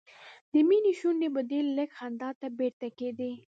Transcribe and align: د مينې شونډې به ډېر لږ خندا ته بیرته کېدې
د 0.51 0.53
مينې 0.67 0.91
شونډې 0.99 1.27
به 1.33 1.41
ډېر 1.51 1.65
لږ 1.77 1.89
خندا 1.97 2.29
ته 2.39 2.47
بیرته 2.57 2.87
کېدې 2.99 3.31